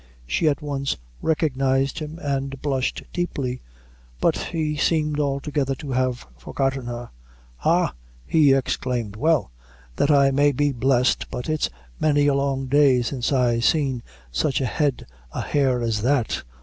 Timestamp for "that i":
9.97-10.31